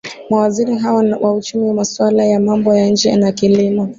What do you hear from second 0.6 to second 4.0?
hawa wa uchumi masuala ya mambo ya nje na kilimo